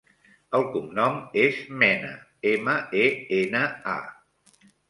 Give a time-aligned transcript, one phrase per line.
[0.59, 2.09] El cognom és Mena:
[2.55, 3.07] ema, e,
[3.43, 3.63] ena,
[3.97, 4.67] a.